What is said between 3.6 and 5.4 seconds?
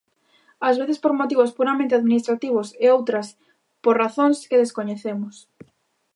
por razóns que descoñecemos.